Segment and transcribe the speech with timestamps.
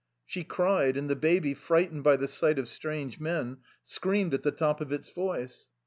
[0.25, 4.49] "She cried and the baby, frightened by the sight of strange men, screamed at the
[4.49, 5.69] top of its voice.